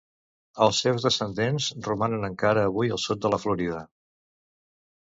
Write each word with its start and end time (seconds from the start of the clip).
Els 0.65 0.79
seus 0.85 1.05
descendents 1.07 1.67
romanen 1.89 2.27
encara 2.31 2.65
avui 2.71 2.93
al 2.97 3.05
sud 3.07 3.23
de 3.27 3.33
la 3.37 3.41
Florida. 3.47 3.85